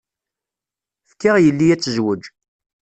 Fkiɣ 1.09 1.35
yelli 1.39 1.67
ad 1.73 1.79
tezweǧ. 1.81 2.23